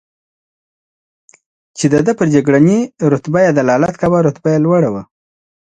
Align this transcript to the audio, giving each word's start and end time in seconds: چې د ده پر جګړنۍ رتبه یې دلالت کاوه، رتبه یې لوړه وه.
چې 1.77 1.85
د 1.93 1.95
ده 2.05 2.13
پر 2.19 2.27
جګړنۍ 2.35 2.79
رتبه 3.13 3.39
یې 3.45 3.51
دلالت 3.59 3.95
کاوه، 4.01 4.19
رتبه 4.27 4.49
یې 4.53 4.63
لوړه 4.65 4.89
وه. 4.93 5.03